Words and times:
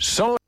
So. 0.00 0.40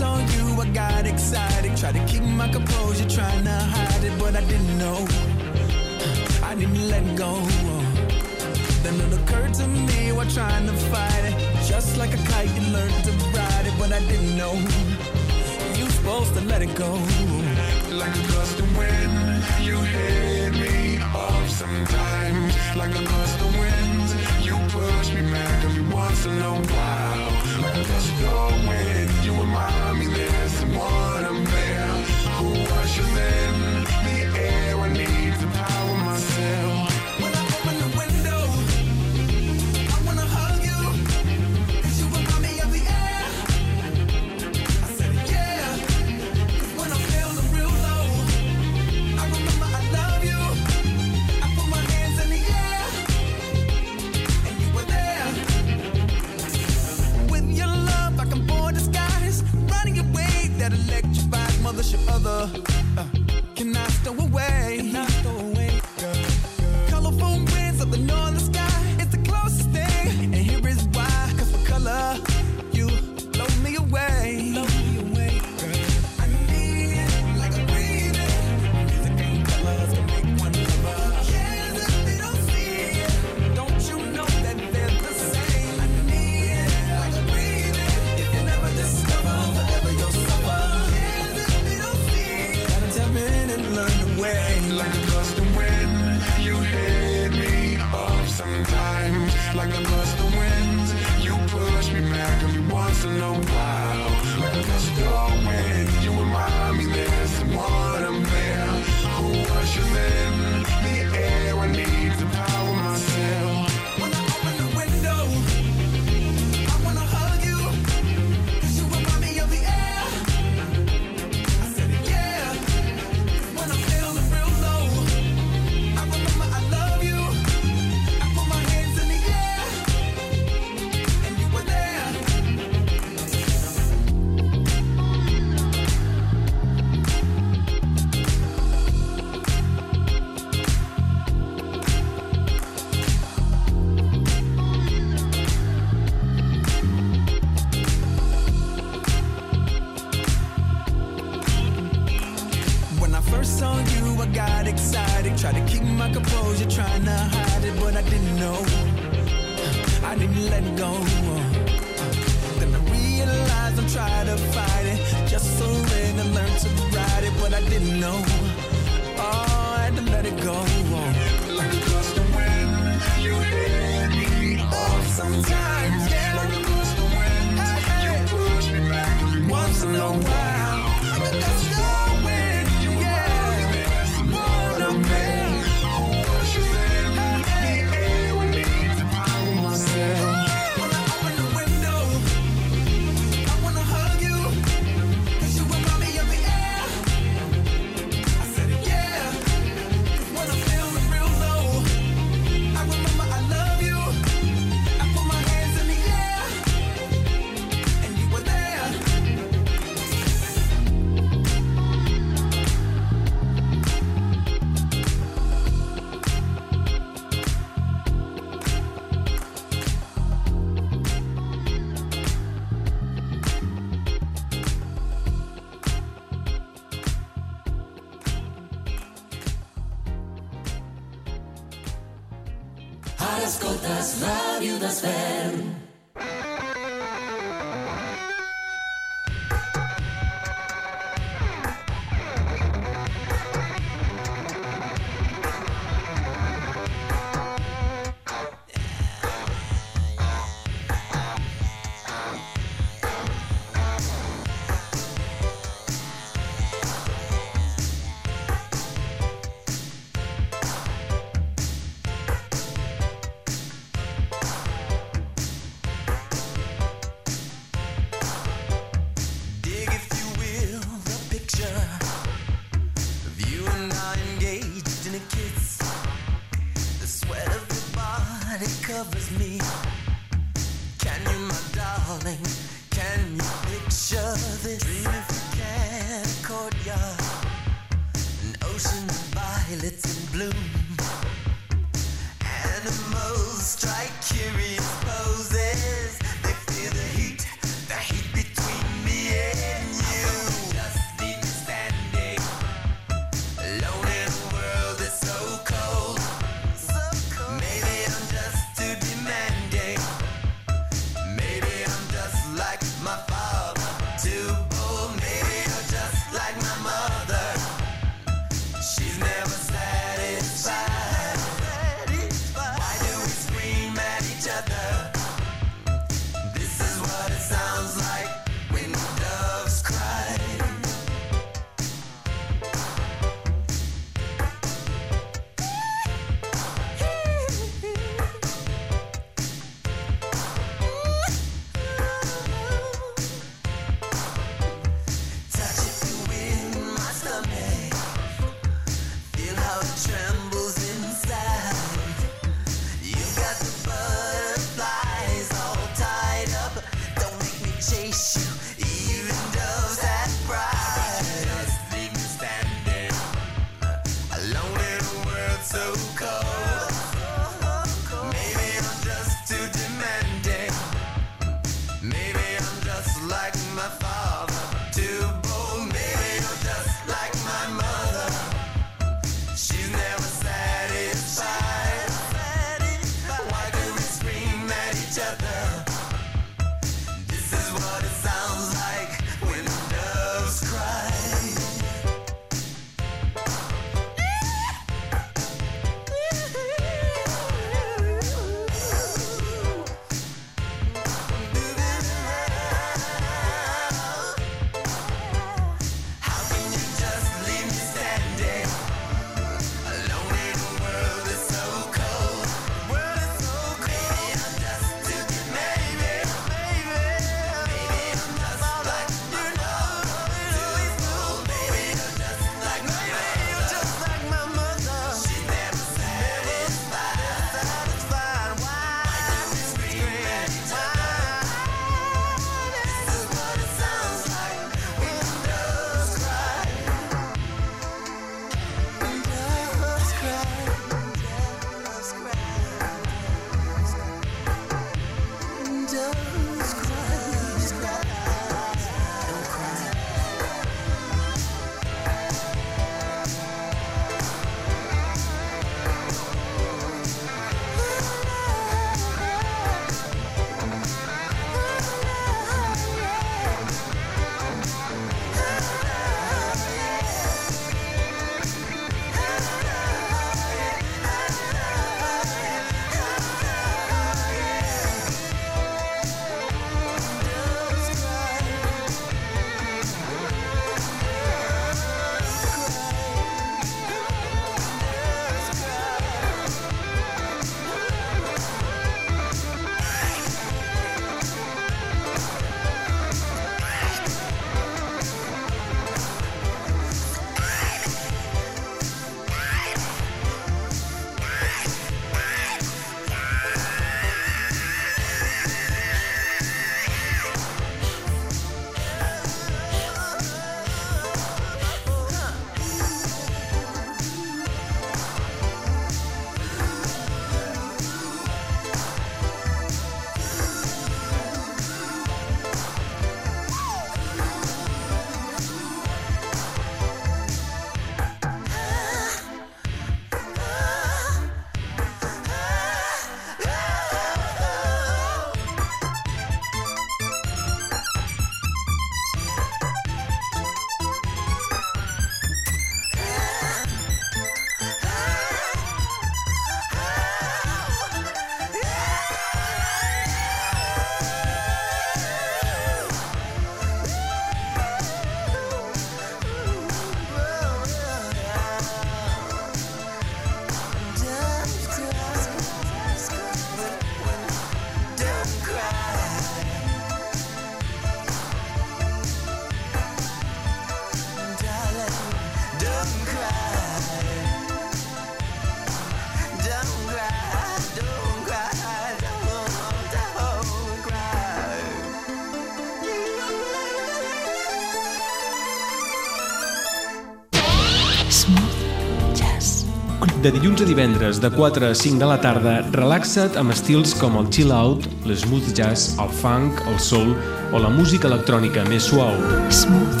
De 590.26 590.32
dilluns 590.34 590.58
a 590.58 590.64
divendres, 590.66 591.20
de 591.22 591.28
4 591.30 591.68
a 591.68 591.74
5 591.74 592.00
de 592.00 592.06
la 592.10 592.16
tarda, 592.18 592.54
relaxa't 592.74 593.36
amb 593.38 593.52
estils 593.54 593.92
com 593.94 594.16
el 594.18 594.26
chill 594.34 594.50
out, 594.50 594.82
l'smooth 595.06 595.52
jazz, 595.54 595.92
el 596.02 596.10
funk, 596.10 596.64
el 596.66 596.80
soul 596.82 597.12
o 597.54 597.60
la 597.62 597.70
música 597.70 598.08
electrònica 598.10 598.64
més 598.66 598.88
suau. 598.90 599.14
Smooth 599.54 600.00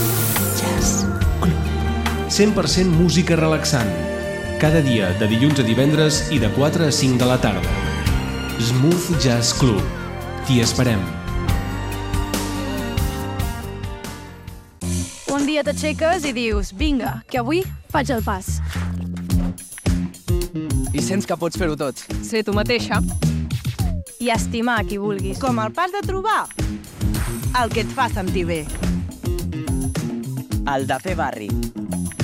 Jazz 0.58 1.04
Club. 1.44 1.70
100% 2.26 2.90
música 2.98 3.38
relaxant. 3.38 3.92
Cada 4.58 4.82
dia, 4.82 5.12
de 5.20 5.30
dilluns 5.30 5.62
a 5.62 5.68
divendres 5.68 6.24
i 6.34 6.40
de 6.42 6.50
4 6.58 6.90
a 6.90 6.90
5 6.90 7.22
de 7.22 7.30
la 7.30 7.38
tarda. 7.38 7.78
Smooth 8.58 9.22
Jazz 9.22 9.54
Club. 9.60 9.78
T'hi 10.48 10.58
esperem. 10.66 11.06
Un 15.30 15.46
dia 15.46 15.62
t'aixeques 15.62 16.26
i 16.26 16.34
dius, 16.34 16.74
vinga, 16.74 17.20
que 17.30 17.38
avui 17.38 17.62
faig 17.96 18.10
el 18.12 18.22
pas. 18.22 18.48
I 20.92 21.00
sents 21.00 21.24
que 21.28 21.36
pots 21.40 21.56
fer-ho 21.56 21.76
tot. 21.80 21.96
Ser 22.24 22.42
tu 22.44 22.52
mateixa. 22.56 23.00
I 24.20 24.28
estimar 24.34 24.82
qui 24.88 24.98
vulguis. 25.00 25.40
Com 25.40 25.60
el 25.62 25.72
pas 25.72 25.92
de 25.94 26.02
trobar 26.04 26.44
el 27.56 27.72
que 27.72 27.86
et 27.86 27.92
fa 27.96 28.10
sentir 28.12 28.44
bé. 28.48 28.60
El 30.68 30.84
de 30.88 30.98
fer 31.00 31.14
barri. 31.16 31.48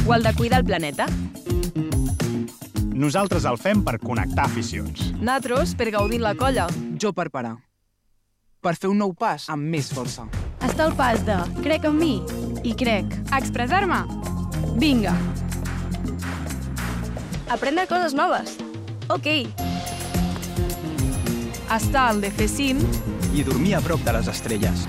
O 0.04 0.12
el 0.12 0.26
de 0.26 0.34
cuidar 0.36 0.60
el 0.60 0.66
planeta. 0.68 1.06
Nosaltres 2.92 3.46
el 3.48 3.56
fem 3.56 3.80
per 3.86 3.96
connectar 4.02 4.50
aficions. 4.50 5.08
Natros 5.24 5.72
per 5.74 5.88
gaudir 5.94 6.20
la 6.20 6.34
colla. 6.36 6.66
Jo 7.00 7.14
per 7.16 7.30
parar. 7.32 7.56
Per 8.60 8.74
fer 8.76 8.92
un 8.92 9.00
nou 9.00 9.14
pas 9.16 9.48
amb 9.48 9.72
més 9.72 9.88
força. 9.88 10.28
Està 10.60 10.90
el 10.90 10.98
pas 11.00 11.24
de 11.24 11.38
crec 11.62 11.88
en 11.88 11.96
mi 11.96 12.18
i 12.62 12.76
crec. 12.76 13.16
Expressar-me. 13.32 14.04
Vinga. 14.76 15.16
Aprendre 17.52 17.86
coses 17.86 18.14
noves. 18.16 18.54
Ok. 19.12 19.26
Està 21.68 22.06
el 22.08 22.22
de 22.24 22.30
fer 22.32 22.46
cim. 22.48 22.80
I 23.36 23.44
dormir 23.44 23.74
a 23.76 23.82
prop 23.84 24.00
de 24.06 24.14
les 24.16 24.30
estrelles. 24.32 24.86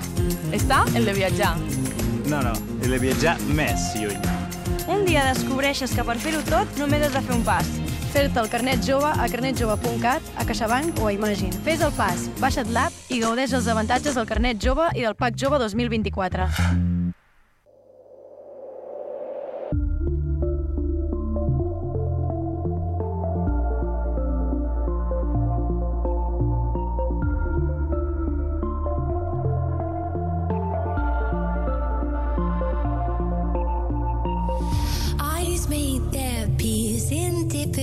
Està 0.56 0.78
el 0.96 1.04
de 1.04 1.12
viatjar. 1.12 1.50
No, 2.30 2.40
no, 2.40 2.54
he 2.80 2.88
de 2.88 3.00
viatjar 3.02 3.36
més 3.52 3.90
lluny. 4.00 4.16
Un 4.88 5.04
dia 5.04 5.26
descobreixes 5.28 5.92
que 5.92 6.08
per 6.08 6.16
fer-ho 6.24 6.40
tot 6.48 6.80
només 6.80 7.04
has 7.04 7.12
de 7.12 7.24
fer 7.28 7.36
un 7.36 7.44
pas. 7.44 7.68
Fer-te 8.14 8.40
el 8.40 8.48
carnet 8.48 8.80
jove 8.88 9.12
a 9.12 9.28
carnetjove.cat, 9.28 10.32
a 10.40 10.48
CaixaBank 10.48 11.04
o 11.04 11.10
a 11.10 11.14
Imagine. 11.18 11.52
Fes 11.68 11.84
el 11.84 11.92
pas, 12.00 12.30
baixa't 12.40 12.72
l'app 12.72 13.12
i 13.12 13.20
gaudeix 13.20 13.52
els 13.60 13.68
avantatges 13.68 14.16
del 14.16 14.30
carnet 14.30 14.56
jove 14.64 14.88
i 14.96 15.04
del 15.04 15.20
PAC 15.20 15.36
jove 15.36 15.60
2024. 15.66 16.93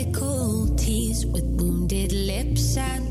Difficulties 0.04 1.28
with 1.28 1.44
wounded 1.62 2.12
lips 2.12 2.76
and 2.76 3.11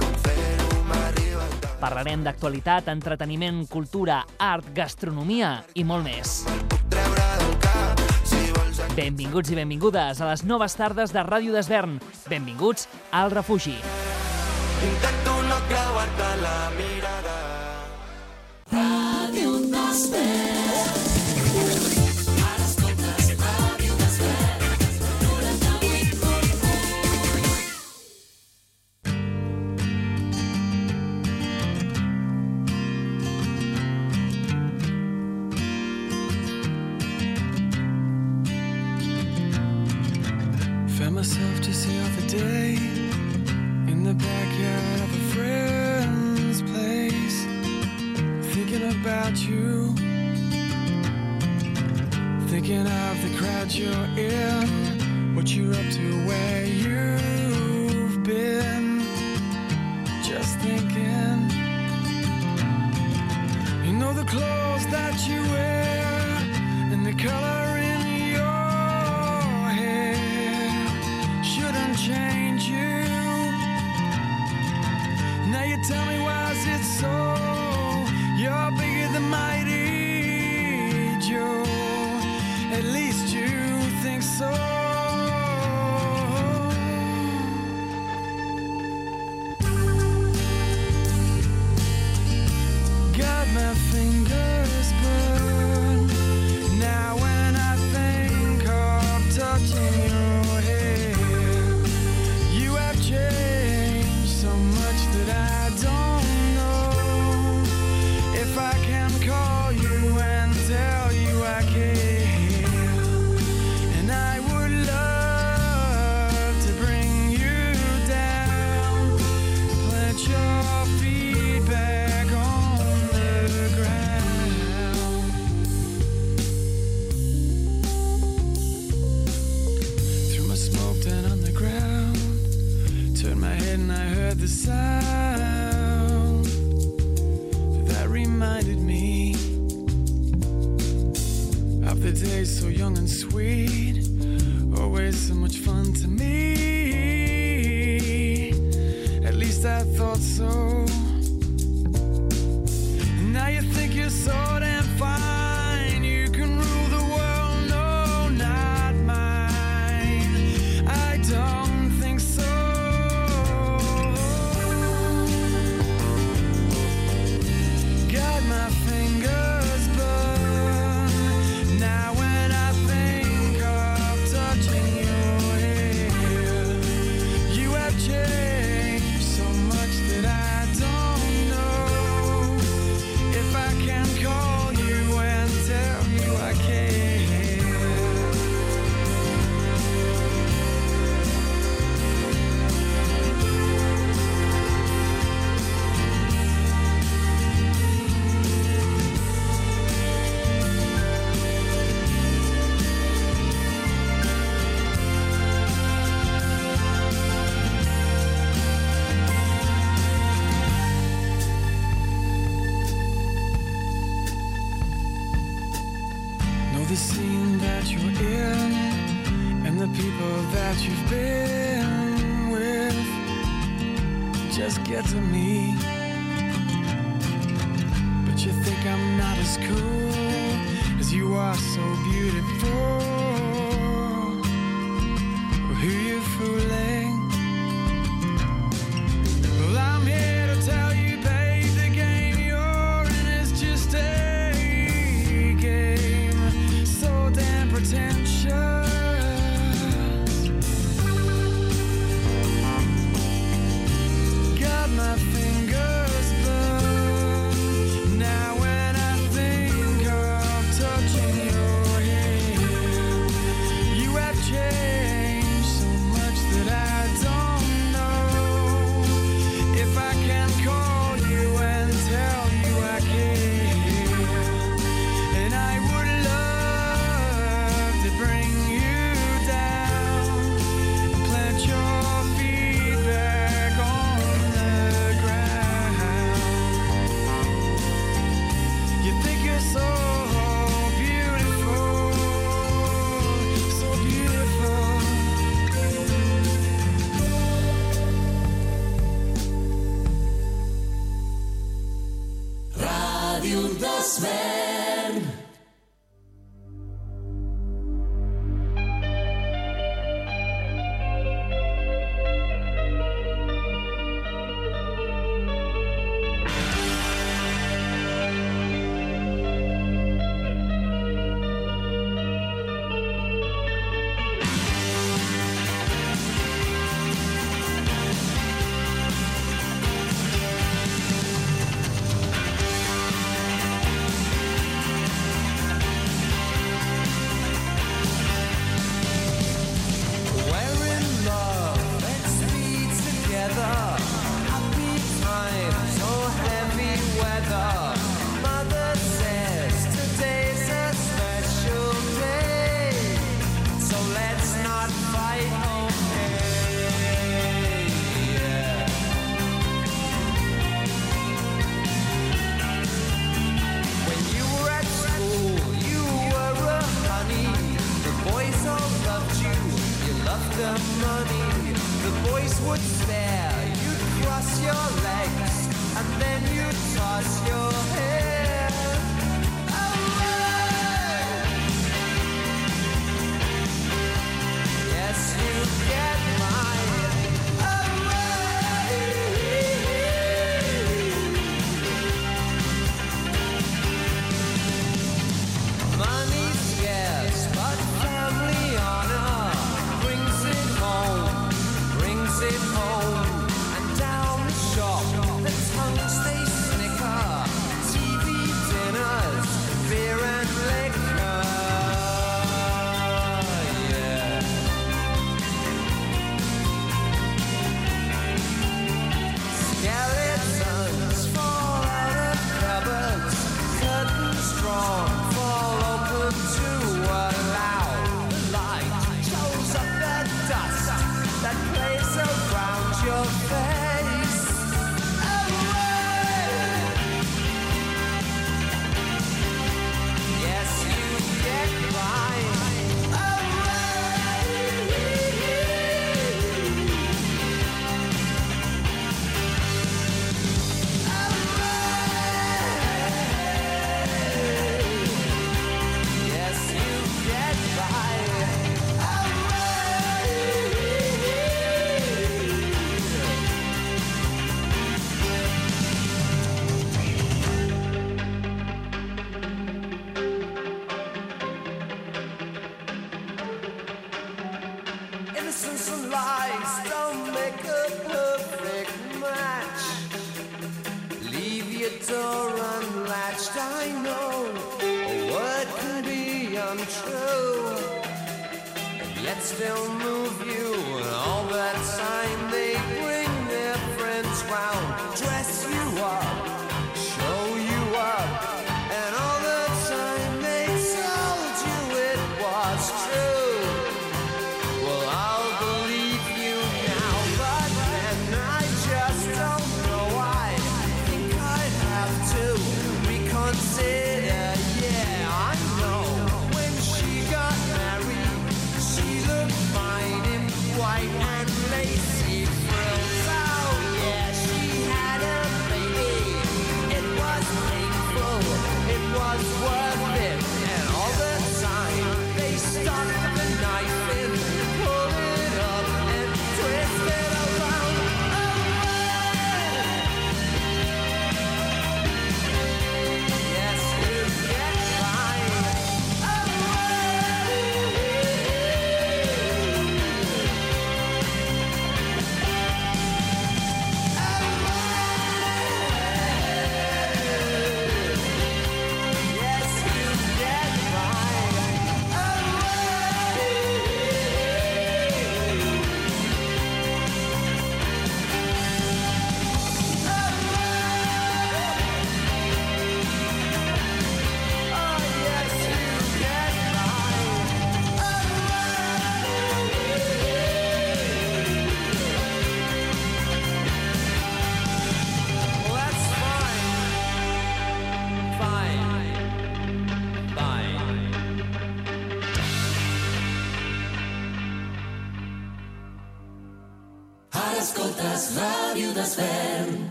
Parlarem 1.81 2.21
d'actualitat, 2.21 2.91
entreteniment, 2.93 3.63
cultura, 3.65 4.19
art, 4.37 4.67
gastronomia 4.77 5.55
i 5.73 5.83
molt 5.83 6.05
més. 6.05 6.43
Benvinguts 8.93 9.49
i 9.49 9.57
benvingudes 9.57 10.21
a 10.21 10.29
les 10.29 10.45
noves 10.45 10.77
tardes 10.77 11.15
de 11.15 11.25
Ràdio 11.25 11.55
d'Esvern. 11.57 11.97
Benvinguts 12.29 12.85
al 13.17 13.33
refugi. 13.33 13.77
Intento 14.85 15.37
no 15.49 15.59
creuar-te 15.73 16.31
la 16.45 16.57
mirada. 16.77 17.37
Ràdio 18.77 19.59
d'Esvern. 19.73 20.60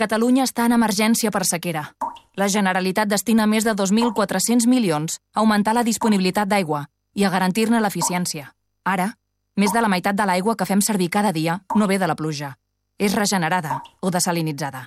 Catalunya 0.00 0.46
està 0.46 0.64
en 0.64 0.72
emergència 0.72 1.28
per 1.28 1.42
sequera. 1.44 1.82
La 2.40 2.46
Generalitat 2.48 3.10
destina 3.10 3.44
més 3.44 3.66
de 3.68 3.74
2.400 3.76 4.64
milions 4.70 5.18
a 5.34 5.42
augmentar 5.42 5.74
la 5.76 5.84
disponibilitat 5.84 6.48
d'aigua 6.48 6.86
i 7.12 7.26
a 7.26 7.30
garantir-ne 7.34 7.82
l'eficiència. 7.84 8.46
Ara, 8.88 9.10
més 9.60 9.74
de 9.76 9.82
la 9.84 9.90
meitat 9.92 10.16
de 10.16 10.24
l'aigua 10.24 10.56
que 10.56 10.64
fem 10.64 10.80
servir 10.80 11.10
cada 11.12 11.34
dia 11.36 11.58
no 11.76 11.90
ve 11.90 12.00
de 12.00 12.08
la 12.08 12.16
pluja. 12.16 12.54
És 12.96 13.12
regenerada 13.12 13.82
o 14.00 14.08
desalinitzada. 14.08 14.86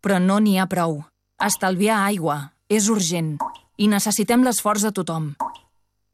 Però 0.00 0.16
no 0.16 0.40
n'hi 0.40 0.56
ha 0.56 0.68
prou. 0.70 1.02
Estalviar 1.36 2.00
aigua 2.08 2.54
és 2.72 2.88
urgent 2.88 3.34
i 3.76 3.92
necessitem 3.92 4.48
l'esforç 4.48 4.88
de 4.88 4.96
tothom. 4.96 5.34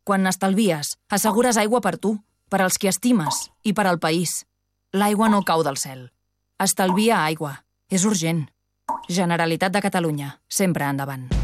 Quan 0.02 0.26
n'estalvies, 0.26 0.96
assegures 1.06 1.54
aigua 1.56 1.80
per 1.80 1.98
tu, 2.02 2.16
per 2.50 2.64
als 2.64 2.82
qui 2.82 2.90
estimes 2.90 3.46
i 3.62 3.72
per 3.72 3.86
al 3.86 4.02
país. 4.02 4.40
L'aigua 4.90 5.30
no 5.30 5.46
cau 5.46 5.62
del 5.62 5.78
cel. 5.78 6.08
Estalvia 6.58 7.22
aigua. 7.22 7.60
És 7.92 8.06
urgent. 8.08 8.46
Generalitat 9.12 9.76
de 9.76 9.84
Catalunya. 9.84 10.32
Sempre 10.48 10.88
endavant. 10.88 11.41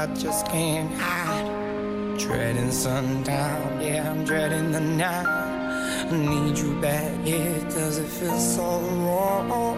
I 0.00 0.06
just 0.14 0.46
can't 0.46 0.90
hide. 0.94 2.18
Dreading 2.18 2.72
sundown, 2.72 3.82
yeah, 3.82 4.10
I'm 4.10 4.24
dreading 4.24 4.72
the 4.72 4.80
night. 4.80 5.26
I 5.26 6.16
need 6.16 6.56
you 6.56 6.80
back, 6.80 7.12
yeah, 7.22 7.58
does 7.68 7.98
it 7.98 8.08
feel 8.08 8.38
so 8.38 8.80
wrong? 8.80 9.69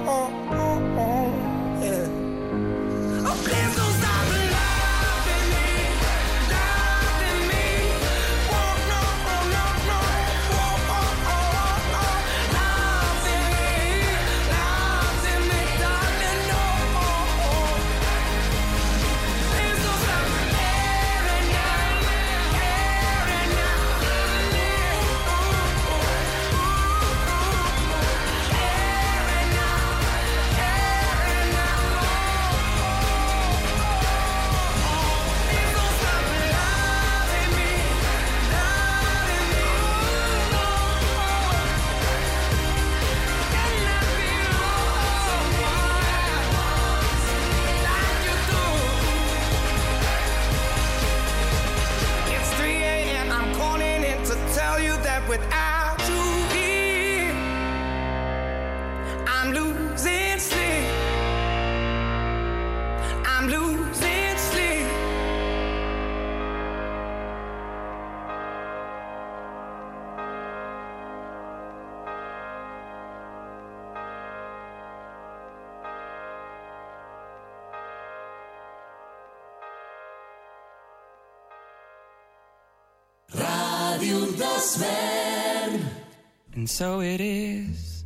And 86.55 86.71
so 86.71 87.01
it 87.01 87.21
is, 87.21 88.05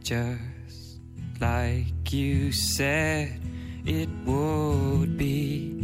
just 0.00 1.00
like 1.40 2.12
you 2.12 2.52
said 2.52 3.40
it 3.84 4.08
would 4.26 5.18
be. 5.18 5.74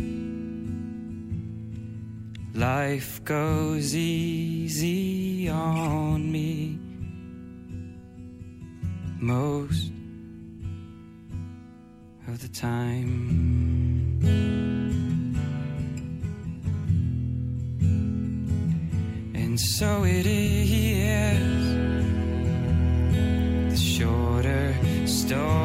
Life 2.55 3.24
goes 3.24 3.97
easy 3.97 5.49
on 5.49 6.30
me 6.30 6.78
most 9.20 9.90
of 12.28 12.40
the 12.40 12.49
time. 12.49 13.74
And 19.55 19.61
so 19.61 20.02
it 20.02 20.26
is 20.26 21.38
the 23.70 23.76
shorter 23.76 24.74
story. 25.07 25.64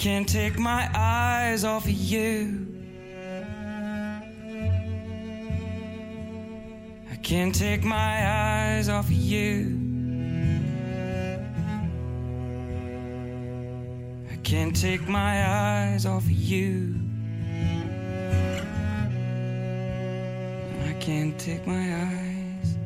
Can't 0.00 0.26
take 0.26 0.58
my 0.58 0.90
eyes 0.94 1.62
off 1.62 1.84
of 1.84 1.90
you. 1.90 2.66
I 7.12 7.16
can't 7.16 7.54
take 7.54 7.84
my 7.84 8.26
eyes 8.26 8.88
off 8.88 9.04
of 9.08 9.12
you. 9.12 9.78
I 14.32 14.36
can't 14.36 14.74
take 14.74 15.06
my 15.06 15.46
eyes 15.46 16.06
off 16.06 16.24
of 16.24 16.30
you. 16.30 16.94
I 20.88 20.92
can't 20.98 21.38
take 21.38 21.66
my 21.66 21.94
eyes. 21.94 22.76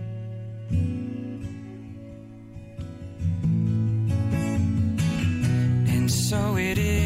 And 6.04 6.10
so 6.10 6.56
it 6.58 6.76
is, 6.76 7.03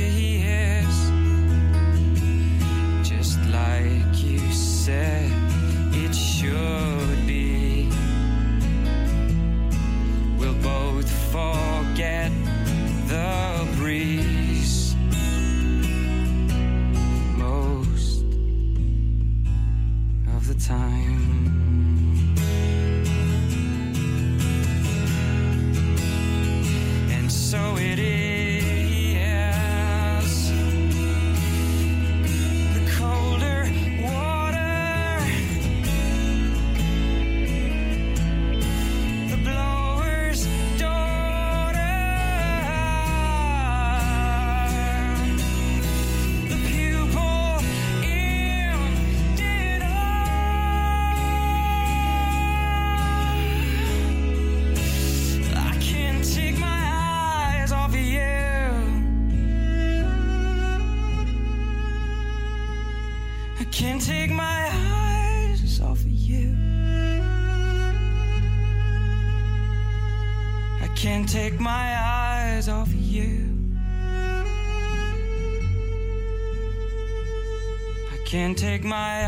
my 78.89 79.28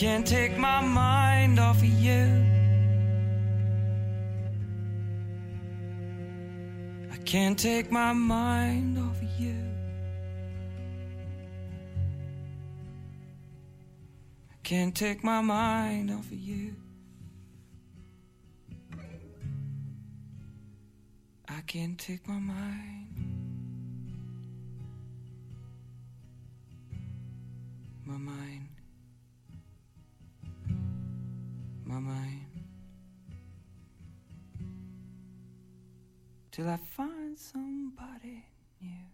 can't 0.00 0.26
take 0.26 0.56
my 0.56 0.80
mind 0.80 1.58
off 1.60 1.76
of 1.76 1.84
you. 1.84 2.24
I 7.12 7.18
can't 7.26 7.58
take 7.58 7.92
my 7.92 8.14
mind 8.14 8.96
off 8.98 9.20
of 9.20 9.28
you. 9.38 9.62
I 14.50 14.56
can't 14.62 14.96
take 14.96 15.22
my 15.22 15.42
mind 15.42 16.10
off 16.10 16.24
of 16.24 16.32
you. 16.32 16.74
I 21.46 21.60
can't 21.66 21.98
take 21.98 22.26
my 22.26 22.38
mind. 22.38 23.06
My 28.06 28.16
mind. 28.16 28.49
till 36.60 36.68
I 36.68 36.76
find 36.76 37.38
somebody 37.38 38.44
new. 38.80 39.06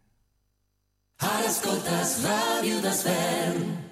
Ascoltas 1.21 2.25
Radio 2.25 2.81
da 2.81 2.91
Sfera. 2.91 3.86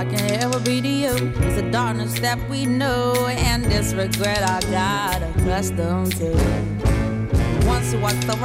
I 0.00 0.04
can 0.06 0.30
ever 0.40 0.58
be 0.60 0.80
to 0.80 0.88
you 0.88 1.10
is 1.10 1.60
the 1.60 1.70
darkness 1.70 2.18
that 2.20 2.38
we 2.48 2.64
know 2.64 3.26
and 3.28 3.62
this 3.66 3.92
regret 3.92 4.42
I 4.42 4.58
got 4.70 5.22
accustomed 5.22 6.16
to. 6.16 6.30
Once 7.66 7.92
was 7.96 8.18
the 8.24 8.38